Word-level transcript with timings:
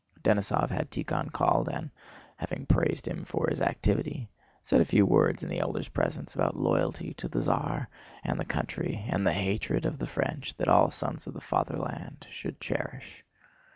Denísov 0.23 0.71
had 0.71 0.89
Tíkhon 0.89 1.31
called 1.31 1.69
and, 1.69 1.91
having 2.37 2.65
praised 2.65 3.07
him 3.07 3.23
for 3.23 3.45
his 3.51 3.61
activity, 3.61 4.31
said 4.63 4.81
a 4.81 4.85
few 4.85 5.05
words 5.05 5.43
in 5.43 5.49
the 5.49 5.59
elder's 5.59 5.89
presence 5.89 6.33
about 6.33 6.57
loyalty 6.57 7.13
to 7.13 7.27
the 7.27 7.39
Tsar 7.39 7.87
and 8.23 8.39
the 8.39 8.43
country 8.45 9.05
and 9.09 9.27
the 9.27 9.33
hatred 9.33 9.85
of 9.85 9.99
the 9.99 10.07
French 10.07 10.55
that 10.57 10.67
all 10.67 10.89
sons 10.89 11.27
of 11.27 11.35
the 11.35 11.39
fatherland 11.39 12.25
should 12.31 12.59
cherish. 12.59 13.23